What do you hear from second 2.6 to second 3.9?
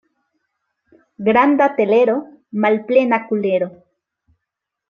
malplena kulero.